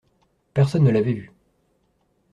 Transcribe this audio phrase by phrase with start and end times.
[0.55, 1.31] Personne ne l’avait vu.